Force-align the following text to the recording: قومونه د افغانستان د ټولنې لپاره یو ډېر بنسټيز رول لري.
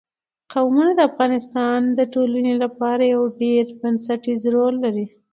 قومونه 0.53 0.91
د 0.95 0.99
افغانستان 1.09 1.79
د 1.97 1.99
ټولنې 2.13 2.53
لپاره 2.63 3.03
یو 3.13 3.23
ډېر 3.41 3.63
بنسټيز 3.81 4.41
رول 4.55 4.73
لري. 4.83 5.05